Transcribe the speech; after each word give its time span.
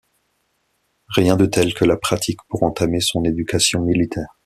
Rien 1.09 1.37
de 1.37 1.45
tel 1.45 1.75
que 1.75 1.85
la 1.85 1.95
pratique 1.95 2.39
pour 2.49 2.63
entamer 2.63 3.01
son 3.01 3.23
éducation 3.23 3.81
militaire. 3.81 4.35